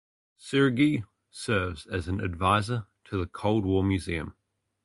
[0.35, 4.35] Sergei serves as an advisor to the Cold War Museum.